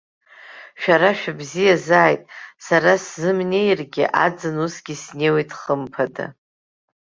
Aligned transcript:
Шәара 0.81 1.11
шәыбзиазааит, 1.19 2.21
сара 2.65 2.91
сзымнеиргьы, 3.03 4.05
аӡын 4.25 4.55
усгьы 4.65 4.95
снеиуеит 5.03 5.51
хымԥада. 5.59 6.25